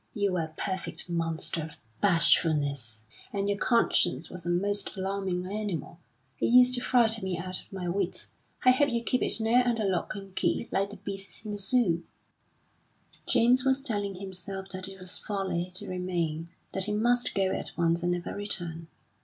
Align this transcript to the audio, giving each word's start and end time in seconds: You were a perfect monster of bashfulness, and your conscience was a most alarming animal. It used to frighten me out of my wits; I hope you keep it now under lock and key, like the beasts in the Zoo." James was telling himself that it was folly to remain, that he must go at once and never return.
You 0.15 0.33
were 0.33 0.45
a 0.45 0.53
perfect 0.57 1.11
monster 1.11 1.61
of 1.61 1.77
bashfulness, 2.01 3.03
and 3.31 3.47
your 3.47 3.59
conscience 3.59 4.31
was 4.31 4.47
a 4.47 4.49
most 4.49 4.97
alarming 4.97 5.45
animal. 5.45 5.99
It 6.39 6.47
used 6.47 6.73
to 6.73 6.81
frighten 6.81 7.23
me 7.23 7.37
out 7.37 7.61
of 7.61 7.71
my 7.71 7.87
wits; 7.87 8.31
I 8.65 8.71
hope 8.71 8.89
you 8.89 9.03
keep 9.03 9.21
it 9.21 9.39
now 9.39 9.61
under 9.63 9.85
lock 9.85 10.15
and 10.15 10.35
key, 10.35 10.67
like 10.71 10.89
the 10.89 10.97
beasts 10.97 11.45
in 11.45 11.51
the 11.51 11.59
Zoo." 11.59 12.03
James 13.27 13.63
was 13.63 13.79
telling 13.79 14.15
himself 14.15 14.69
that 14.69 14.87
it 14.87 14.99
was 14.99 15.19
folly 15.19 15.69
to 15.75 15.87
remain, 15.87 16.49
that 16.73 16.85
he 16.85 16.93
must 16.93 17.35
go 17.35 17.51
at 17.51 17.73
once 17.77 18.01
and 18.01 18.13
never 18.13 18.33
return. 18.35 18.87